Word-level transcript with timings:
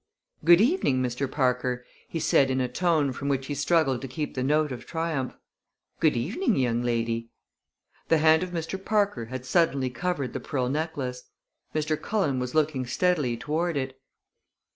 "Good 0.43 0.61
evening, 0.61 1.03
Mr. 1.03 1.29
Parker!" 1.31 1.85
he 2.09 2.19
said 2.19 2.49
in 2.49 2.59
a 2.59 2.67
tone 2.67 3.13
from 3.13 3.29
which 3.29 3.45
he 3.45 3.53
struggled 3.53 4.01
to 4.01 4.07
keep 4.07 4.33
the 4.33 4.41
note 4.41 4.71
of 4.71 4.87
triumph. 4.87 5.35
"Good 5.99 6.17
evening, 6.17 6.55
young 6.55 6.81
lady!" 6.81 7.29
The 8.07 8.17
hand 8.17 8.41
of 8.41 8.49
Mr. 8.49 8.83
Parker 8.83 9.25
had 9.25 9.45
suddenly 9.45 9.91
covered 9.91 10.33
the 10.33 10.39
pearl 10.39 10.69
necklace. 10.69 11.25
Mr. 11.75 12.01
Cullen 12.01 12.39
was 12.39 12.55
looking 12.55 12.87
steadily 12.87 13.37
toward 13.37 13.77
it. 13.77 14.01